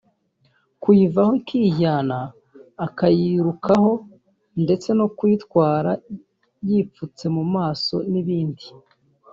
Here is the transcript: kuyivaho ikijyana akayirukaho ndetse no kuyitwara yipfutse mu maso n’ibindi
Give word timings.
kuyivaho 0.81 1.31
ikijyana 1.41 2.17
akayirukaho 2.85 3.91
ndetse 4.63 4.89
no 4.99 5.05
kuyitwara 5.17 5.91
yipfutse 6.67 7.25
mu 7.35 7.43
maso 7.55 7.95
n’ibindi 8.11 8.65